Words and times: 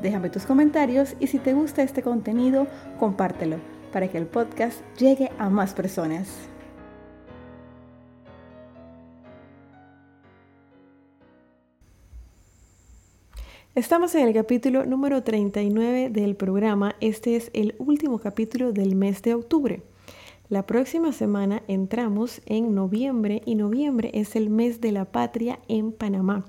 Déjame 0.00 0.30
tus 0.30 0.46
comentarios 0.46 1.14
y 1.20 1.26
si 1.26 1.38
te 1.38 1.52
gusta 1.52 1.82
este 1.82 2.00
contenido, 2.00 2.68
compártelo 2.98 3.58
para 3.92 4.08
que 4.08 4.16
el 4.16 4.24
podcast 4.24 4.80
llegue 4.96 5.30
a 5.38 5.50
más 5.50 5.74
personas. 5.74 6.48
Estamos 13.74 14.14
en 14.14 14.28
el 14.28 14.34
capítulo 14.34 14.84
número 14.84 15.22
39 15.22 16.10
del 16.10 16.36
programa. 16.36 16.94
Este 17.00 17.36
es 17.36 17.50
el 17.54 17.74
último 17.78 18.18
capítulo 18.18 18.70
del 18.74 18.94
mes 18.96 19.22
de 19.22 19.32
octubre. 19.32 19.80
La 20.50 20.66
próxima 20.66 21.10
semana 21.12 21.62
entramos 21.68 22.42
en 22.44 22.74
noviembre 22.74 23.40
y 23.46 23.54
noviembre 23.54 24.10
es 24.12 24.36
el 24.36 24.50
mes 24.50 24.82
de 24.82 24.92
la 24.92 25.06
patria 25.06 25.58
en 25.68 25.90
Panamá. 25.90 26.44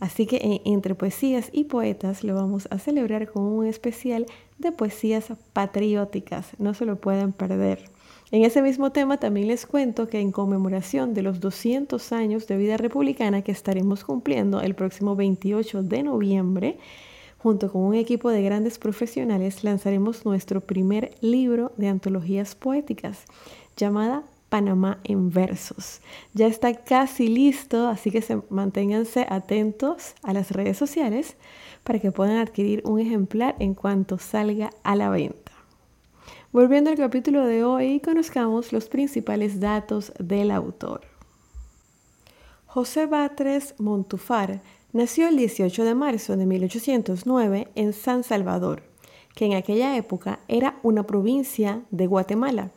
Así 0.00 0.26
que 0.26 0.38
eh, 0.38 0.60
entre 0.64 0.96
poesías 0.96 1.50
y 1.52 1.64
poetas 1.64 2.24
lo 2.24 2.34
vamos 2.34 2.66
a 2.72 2.80
celebrar 2.80 3.30
con 3.30 3.44
un 3.44 3.64
especial 3.64 4.26
de 4.58 4.72
poesías 4.72 5.32
patrióticas. 5.52 6.48
No 6.58 6.74
se 6.74 6.84
lo 6.84 6.96
pueden 6.96 7.32
perder. 7.32 7.93
En 8.34 8.42
ese 8.42 8.62
mismo 8.62 8.90
tema 8.90 9.18
también 9.18 9.46
les 9.46 9.64
cuento 9.64 10.08
que 10.08 10.18
en 10.18 10.32
conmemoración 10.32 11.14
de 11.14 11.22
los 11.22 11.38
200 11.38 12.10
años 12.10 12.48
de 12.48 12.56
vida 12.56 12.76
republicana 12.76 13.42
que 13.42 13.52
estaremos 13.52 14.02
cumpliendo 14.02 14.60
el 14.60 14.74
próximo 14.74 15.14
28 15.14 15.84
de 15.84 16.02
noviembre, 16.02 16.78
junto 17.38 17.70
con 17.70 17.82
un 17.82 17.94
equipo 17.94 18.30
de 18.30 18.42
grandes 18.42 18.80
profesionales 18.80 19.62
lanzaremos 19.62 20.24
nuestro 20.24 20.60
primer 20.60 21.14
libro 21.20 21.70
de 21.76 21.86
antologías 21.86 22.56
poéticas 22.56 23.22
llamada 23.76 24.24
Panamá 24.48 24.98
en 25.04 25.30
versos. 25.30 26.00
Ya 26.32 26.48
está 26.48 26.74
casi 26.74 27.28
listo, 27.28 27.86
así 27.86 28.10
que 28.10 28.20
se, 28.20 28.40
manténganse 28.50 29.28
atentos 29.30 30.16
a 30.24 30.32
las 30.32 30.50
redes 30.50 30.76
sociales 30.76 31.36
para 31.84 32.00
que 32.00 32.10
puedan 32.10 32.38
adquirir 32.38 32.82
un 32.84 32.98
ejemplar 32.98 33.54
en 33.60 33.74
cuanto 33.74 34.18
salga 34.18 34.70
a 34.82 34.96
la 34.96 35.10
venta. 35.10 35.43
Volviendo 36.54 36.88
al 36.88 36.96
capítulo 36.96 37.44
de 37.46 37.64
hoy, 37.64 37.98
conozcamos 37.98 38.72
los 38.72 38.88
principales 38.88 39.58
datos 39.58 40.12
del 40.20 40.52
autor. 40.52 41.00
José 42.66 43.06
Batres 43.06 43.74
Montufar 43.78 44.62
nació 44.92 45.26
el 45.26 45.36
18 45.36 45.82
de 45.82 45.96
marzo 45.96 46.36
de 46.36 46.46
1809 46.46 47.66
en 47.74 47.92
San 47.92 48.22
Salvador, 48.22 48.84
que 49.34 49.46
en 49.46 49.54
aquella 49.54 49.96
época 49.96 50.38
era 50.46 50.78
una 50.84 51.08
provincia 51.08 51.82
de 51.90 52.06
Guatemala. 52.06 52.70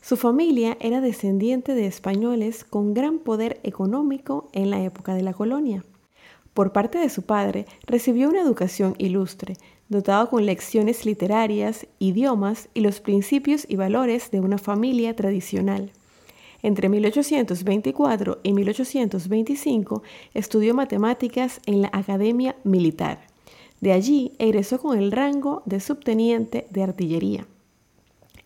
Su 0.00 0.16
familia 0.16 0.76
era 0.78 1.00
descendiente 1.00 1.74
de 1.74 1.86
españoles 1.86 2.62
con 2.62 2.94
gran 2.94 3.18
poder 3.18 3.58
económico 3.64 4.48
en 4.52 4.70
la 4.70 4.80
época 4.84 5.14
de 5.14 5.22
la 5.22 5.32
colonia. 5.32 5.82
Por 6.58 6.72
parte 6.72 6.98
de 6.98 7.08
su 7.08 7.22
padre, 7.22 7.66
recibió 7.86 8.28
una 8.28 8.40
educación 8.40 8.96
ilustre, 8.98 9.54
dotado 9.88 10.28
con 10.28 10.44
lecciones 10.44 11.06
literarias, 11.06 11.86
idiomas 12.00 12.68
y 12.74 12.80
los 12.80 12.98
principios 12.98 13.64
y 13.68 13.76
valores 13.76 14.32
de 14.32 14.40
una 14.40 14.58
familia 14.58 15.14
tradicional. 15.14 15.92
Entre 16.60 16.88
1824 16.88 18.40
y 18.42 18.52
1825 18.54 20.02
estudió 20.34 20.74
matemáticas 20.74 21.60
en 21.66 21.80
la 21.80 21.90
Academia 21.92 22.56
Militar. 22.64 23.20
De 23.80 23.92
allí 23.92 24.32
egresó 24.40 24.80
con 24.80 24.98
el 24.98 25.12
rango 25.12 25.62
de 25.64 25.78
subteniente 25.78 26.66
de 26.70 26.82
artillería. 26.82 27.46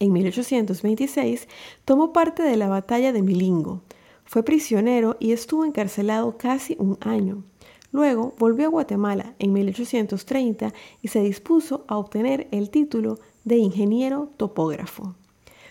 En 0.01 0.13
1826 0.13 1.49
tomó 1.87 2.13
parte 2.13 2.43
de 2.43 2.59
la 2.59 2.69
batalla 2.69 3.15
de 3.15 3.23
Milingo. 3.23 3.81
Fue 4.27 4.43
prisionero 4.43 5.17
y 5.19 5.33
estuvo 5.33 5.65
encarcelado 5.65 6.37
casi 6.37 6.77
un 6.79 6.99
año. 7.01 7.45
Luego 7.93 8.35
volvió 8.39 8.67
a 8.67 8.71
Guatemala 8.71 9.35
en 9.39 9.53
1830 9.53 10.73
y 11.03 11.09
se 11.09 11.21
dispuso 11.21 11.85
a 11.89 11.99
obtener 11.99 12.49
el 12.51 12.71
título 12.71 13.19
de 13.45 13.59
ingeniero 13.59 14.31
topógrafo. 14.37 15.15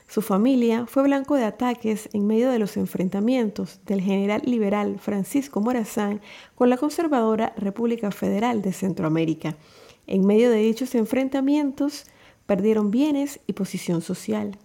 Su 0.08 0.22
familia 0.22 0.86
fue 0.88 1.04
blanco 1.04 1.36
de 1.36 1.46
ataques 1.46 2.10
en 2.14 2.28
medio 2.28 2.52
de 2.52 2.60
los 2.60 2.76
enfrentamientos 2.76 3.80
del 3.86 4.02
general 4.02 4.42
liberal 4.46 5.00
Francisco 5.00 5.62
Morazán 5.62 6.22
con 6.54 6.70
la 6.70 6.78
conservadora 6.78 7.54
República 7.58 8.12
Federal 8.12 8.62
de 8.62 8.74
Centroamérica. 8.74 9.56
En 10.08 10.28
medio 10.28 10.52
de 10.52 10.58
dichos 10.58 10.96
enfrentamientos 10.96 12.06
perdieron 12.46 12.92
bienes 12.92 13.40
y 13.48 13.54
posición 13.54 14.02
social. 14.02 14.58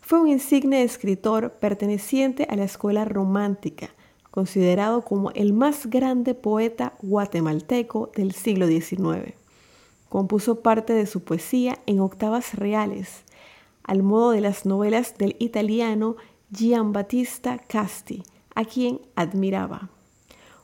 Fue 0.00 0.20
un 0.20 0.28
insigne 0.28 0.82
escritor 0.82 1.52
perteneciente 1.60 2.48
a 2.50 2.56
la 2.56 2.64
escuela 2.64 3.04
romántica, 3.04 3.94
considerado 4.36 5.00
como 5.00 5.30
el 5.30 5.54
más 5.54 5.86
grande 5.86 6.34
poeta 6.34 6.92
guatemalteco 7.00 8.12
del 8.14 8.32
siglo 8.32 8.66
XIX. 8.66 9.32
Compuso 10.10 10.60
parte 10.60 10.92
de 10.92 11.06
su 11.06 11.22
poesía 11.22 11.78
en 11.86 12.00
octavas 12.00 12.52
reales, 12.52 13.22
al 13.82 14.02
modo 14.02 14.32
de 14.32 14.42
las 14.42 14.66
novelas 14.66 15.16
del 15.16 15.36
italiano 15.38 16.16
Giambattista 16.54 17.56
Casti, 17.56 18.24
a 18.54 18.66
quien 18.66 19.00
admiraba. 19.14 19.88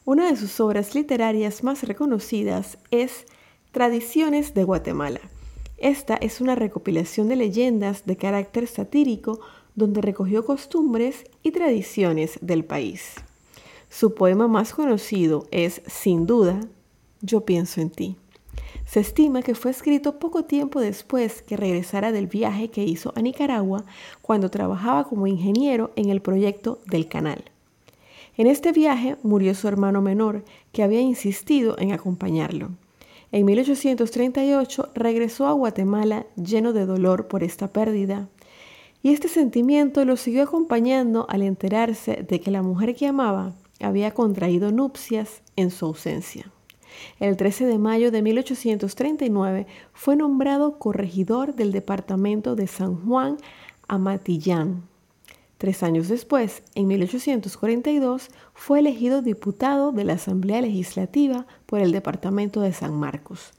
Una 0.05 0.31
de 0.31 0.37
sus 0.37 0.61
obras 0.61 0.94
literarias 0.94 1.65
más 1.65 1.82
reconocidas 1.82 2.77
es 2.91 3.25
Tradiciones 3.71 4.53
de 4.53 4.65
Guatemala. 4.65 5.21
Esta 5.78 6.16
es 6.16 6.43
una 6.43 6.56
recopilación 6.56 7.27
de 7.27 7.37
leyendas 7.37 8.05
de 8.05 8.19
carácter 8.19 8.66
satírico 8.66 9.41
donde 9.75 10.03
recogió 10.03 10.44
costumbres 10.44 11.25
y 11.43 11.53
tradiciones 11.53 12.38
del 12.43 12.66
país. 12.66 13.15
Su 13.92 14.14
poema 14.14 14.48
más 14.48 14.72
conocido 14.72 15.47
es, 15.50 15.82
sin 15.86 16.25
duda, 16.25 16.58
Yo 17.20 17.42
pienso 17.42 17.82
en 17.82 17.91
ti. 17.91 18.16
Se 18.86 19.00
estima 19.00 19.42
que 19.42 19.54
fue 19.54 19.70
escrito 19.70 20.19
poco 20.19 20.47
tiempo 20.47 20.80
después 20.80 21.42
que 21.42 21.58
regresara 21.58 22.10
del 22.10 22.26
viaje 22.26 22.70
que 22.70 22.84
hizo 22.84 23.12
a 23.16 23.20
Nicaragua 23.20 23.84
cuando 24.22 24.50
trabajaba 24.50 25.04
como 25.04 25.26
ingeniero 25.26 25.91
en 25.94 26.08
el 26.08 26.22
proyecto 26.22 26.81
del 26.86 27.06
canal. 27.06 27.44
En 28.38 28.47
este 28.47 28.72
viaje 28.72 29.19
murió 29.22 29.54
su 29.54 29.69
hermano 29.69 30.00
menor, 30.00 30.42
que 30.72 30.82
había 30.82 31.02
insistido 31.02 31.76
en 31.78 31.92
acompañarlo. 31.92 32.70
En 33.31 33.44
1838 33.44 34.88
regresó 34.94 35.47
a 35.47 35.52
Guatemala 35.52 36.25
lleno 36.36 36.72
de 36.72 36.86
dolor 36.86 37.28
por 37.28 37.44
esta 37.44 37.75
pérdida, 37.75 38.31
y 39.02 39.12
este 39.12 39.28
sentimiento 39.28 40.02
lo 40.06 40.16
siguió 40.16 40.44
acompañando 40.44 41.26
al 41.28 41.42
enterarse 41.42 42.25
de 42.26 42.41
que 42.41 42.50
la 42.50 42.62
mujer 42.62 42.94
que 42.94 43.06
amaba 43.06 43.52
había 43.82 44.12
contraído 44.12 44.72
nupcias 44.72 45.43
en 45.56 45.70
su 45.70 45.87
ausencia. 45.87 46.50
El 47.19 47.37
13 47.37 47.66
de 47.66 47.78
mayo 47.78 48.10
de 48.10 48.22
1839 48.22 49.66
fue 49.93 50.16
nombrado 50.16 50.78
corregidor 50.78 51.54
del 51.54 51.72
departamento 51.72 52.54
de 52.54 52.66
San 52.66 53.05
Juan 53.06 53.38
Amatillán. 53.88 54.82
Tres 55.58 55.82
años 55.82 56.08
después, 56.08 56.62
en 56.75 56.88
1842, 56.88 58.31
fue 58.52 58.81
elegido 58.81 59.23
diputado 59.23 59.93
de 59.93 60.05
la 60.05 60.14
Asamblea 60.14 60.61
Legislativa 60.61 61.46
por 61.67 61.81
el 61.81 61.93
departamento 61.93 62.61
de 62.61 62.73
San 62.73 62.94
Marcos. 62.94 63.52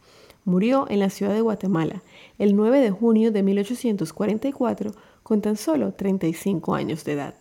Murió 0.46 0.86
en 0.90 1.00
la 1.00 1.10
ciudad 1.10 1.34
de 1.34 1.42
Guatemala 1.42 2.04
el 2.38 2.58
9 2.58 2.81
de 2.81 2.92
junio 2.92 3.31
de 3.31 3.44
1844 3.44 4.92
con 5.24 5.42
tan 5.42 5.56
solo 5.56 5.94
35 5.94 6.75
años 6.75 7.06
de 7.06 7.14
edad. 7.14 7.36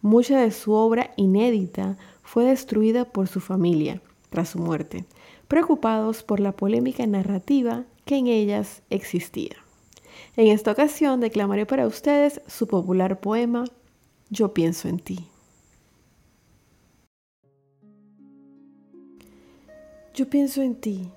Mucha 0.00 0.40
de 0.40 0.50
su 0.50 0.72
obra 0.72 1.12
inédita 1.16 1.96
fue 2.22 2.44
destruida 2.44 3.04
por 3.04 3.26
su 3.26 3.40
familia 3.40 4.00
tras 4.30 4.50
su 4.50 4.58
muerte, 4.58 5.04
preocupados 5.48 6.22
por 6.22 6.40
la 6.40 6.52
polémica 6.52 7.06
narrativa 7.06 7.84
que 8.04 8.16
en 8.16 8.26
ellas 8.26 8.82
existía. 8.90 9.56
En 10.36 10.48
esta 10.48 10.72
ocasión 10.72 11.20
declamaré 11.20 11.66
para 11.66 11.86
ustedes 11.86 12.40
su 12.46 12.66
popular 12.66 13.20
poema 13.20 13.64
Yo 14.30 14.52
pienso 14.54 14.88
en 14.88 14.98
ti. 14.98 15.26
Yo 20.14 20.28
pienso 20.28 20.62
en 20.62 20.74
ti. 20.74 21.08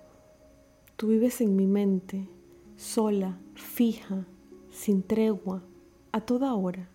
Tú 0.95 1.07
vives 1.07 1.42
en 1.42 1.56
mi 1.56 1.66
mente, 1.66 2.27
sola, 2.77 3.38
fija, 3.56 4.25
sin 4.72 5.01
tregua, 5.01 5.63
a 6.12 6.22
toda 6.22 6.54
hora, 6.54 6.88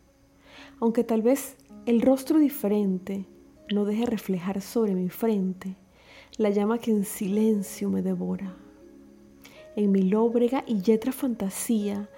aunque 0.78 1.04
tal 1.04 1.22
vez 1.22 1.56
el 1.86 2.02
rostro 2.02 2.40
diferente 2.40 3.26
no 3.72 3.84
deje 3.84 4.06
reflejar 4.06 4.60
sobre 4.60 4.92
mi 4.94 5.08
frente 5.08 5.76
la 6.36 6.50
llama 6.50 6.78
que 6.78 6.90
en 6.90 7.04
silencio 7.04 7.90
me 7.90 8.02
devora. 8.02 8.56
En 9.76 9.92
mi 9.92 10.02
lóbrega 10.02 10.64
y 10.66 10.80
yetra 10.80 11.12
fantasía 11.12 12.08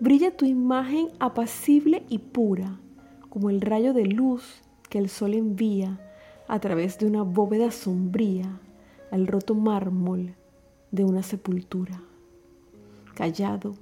brilla 0.00 0.34
tu 0.34 0.46
imagen 0.46 1.08
apacible 1.20 2.04
y 2.08 2.18
pura, 2.18 2.80
como 3.28 3.50
el 3.50 3.60
rayo 3.60 3.92
de 3.92 4.06
luz 4.06 4.62
que 4.88 4.98
el 4.98 5.10
sol 5.10 5.34
envía 5.34 6.00
a 6.48 6.58
través 6.58 6.98
de 6.98 7.06
una 7.06 7.22
bóveda 7.22 7.70
sombría 7.70 8.58
al 9.10 9.26
roto 9.26 9.54
mármol 9.54 10.34
de 10.90 11.04
una 11.04 11.22
sepultura. 11.22 12.02
Callado, 13.14 13.74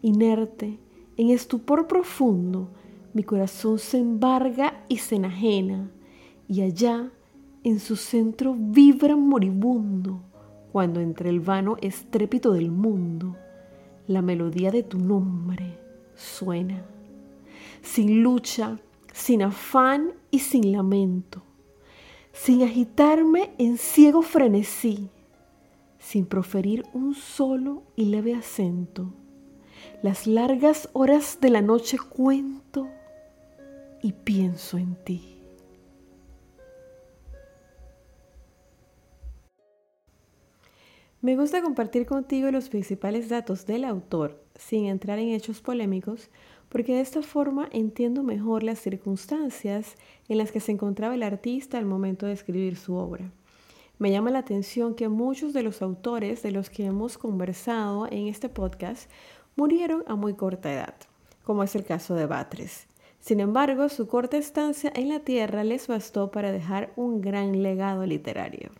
inerte, 0.00 0.78
en 1.18 1.28
estupor 1.28 1.86
profundo, 1.88 2.70
mi 3.18 3.24
corazón 3.24 3.80
se 3.80 3.98
embarga 3.98 4.84
y 4.86 4.98
se 4.98 5.16
enajena, 5.16 5.90
y 6.46 6.62
allá 6.62 7.10
en 7.64 7.80
su 7.80 7.96
centro 7.96 8.54
vibra 8.56 9.16
moribundo, 9.16 10.22
cuando 10.70 11.00
entre 11.00 11.28
el 11.28 11.40
vano 11.40 11.76
estrépito 11.82 12.52
del 12.52 12.70
mundo, 12.70 13.34
la 14.06 14.22
melodía 14.22 14.70
de 14.70 14.84
tu 14.84 15.00
nombre 15.00 15.80
suena, 16.14 16.84
sin 17.82 18.22
lucha, 18.22 18.78
sin 19.12 19.42
afán 19.42 20.12
y 20.30 20.38
sin 20.38 20.70
lamento, 20.70 21.42
sin 22.30 22.62
agitarme 22.62 23.50
en 23.58 23.78
ciego 23.78 24.22
frenesí, 24.22 25.10
sin 25.98 26.24
proferir 26.24 26.84
un 26.92 27.16
solo 27.16 27.82
y 27.96 28.04
leve 28.04 28.36
acento. 28.36 29.12
Las 30.04 30.28
largas 30.28 30.88
horas 30.92 31.38
de 31.40 31.50
la 31.50 31.62
noche 31.62 31.98
cuento 31.98 32.86
y 34.02 34.12
pienso 34.12 34.78
en 34.78 34.96
ti. 35.04 35.38
Me 41.20 41.36
gusta 41.36 41.62
compartir 41.62 42.06
contigo 42.06 42.50
los 42.52 42.68
principales 42.68 43.28
datos 43.28 43.66
del 43.66 43.84
autor 43.84 44.40
sin 44.54 44.86
entrar 44.86 45.18
en 45.18 45.30
hechos 45.30 45.60
polémicos 45.60 46.30
porque 46.68 46.94
de 46.94 47.00
esta 47.00 47.22
forma 47.22 47.68
entiendo 47.72 48.22
mejor 48.22 48.62
las 48.62 48.78
circunstancias 48.78 49.96
en 50.28 50.38
las 50.38 50.52
que 50.52 50.60
se 50.60 50.72
encontraba 50.72 51.14
el 51.14 51.22
artista 51.22 51.78
al 51.78 51.86
momento 51.86 52.26
de 52.26 52.32
escribir 52.32 52.76
su 52.76 52.94
obra. 52.94 53.32
Me 53.98 54.12
llama 54.12 54.30
la 54.30 54.38
atención 54.38 54.94
que 54.94 55.08
muchos 55.08 55.52
de 55.52 55.64
los 55.64 55.82
autores 55.82 56.42
de 56.42 56.52
los 56.52 56.70
que 56.70 56.86
hemos 56.86 57.18
conversado 57.18 58.06
en 58.10 58.28
este 58.28 58.48
podcast 58.48 59.10
murieron 59.56 60.04
a 60.06 60.14
muy 60.14 60.34
corta 60.34 60.72
edad, 60.72 60.94
como 61.42 61.64
es 61.64 61.74
el 61.74 61.84
caso 61.84 62.14
de 62.14 62.26
Batres. 62.26 62.87
Sin 63.28 63.40
embargo, 63.40 63.90
su 63.90 64.08
corta 64.08 64.38
estancia 64.38 64.90
en 64.94 65.10
la 65.10 65.20
Tierra 65.20 65.62
les 65.62 65.86
bastó 65.86 66.30
para 66.30 66.50
dejar 66.50 66.94
un 66.96 67.20
gran 67.20 67.62
legado 67.62 68.06
literario. 68.06 68.70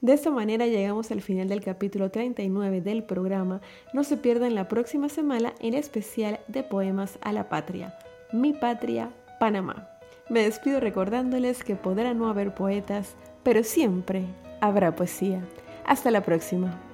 De 0.00 0.14
esta 0.14 0.32
manera 0.32 0.66
llegamos 0.66 1.12
al 1.12 1.20
final 1.20 1.48
del 1.48 1.60
capítulo 1.60 2.10
39 2.10 2.80
del 2.80 3.04
programa. 3.04 3.60
No 3.92 4.02
se 4.02 4.16
pierdan 4.16 4.56
la 4.56 4.66
próxima 4.66 5.08
semana 5.08 5.52
en 5.60 5.74
especial 5.74 6.40
de 6.48 6.64
Poemas 6.64 7.20
a 7.22 7.32
la 7.32 7.48
Patria. 7.48 7.96
Mi 8.32 8.52
patria, 8.52 9.12
Panamá. 9.38 9.88
Me 10.28 10.42
despido 10.42 10.80
recordándoles 10.80 11.62
que 11.62 11.76
podrá 11.76 12.14
no 12.14 12.28
haber 12.28 12.56
poetas, 12.56 13.14
pero 13.44 13.62
siempre 13.62 14.24
habrá 14.60 14.96
poesía. 14.96 15.40
Hasta 15.84 16.10
la 16.10 16.22
próxima. 16.22 16.87